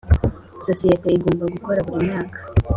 Sosiyete 0.65 1.07
igomba 1.17 1.43
gukora 1.53 1.79
buri 1.87 2.05
mwaka 2.09 2.37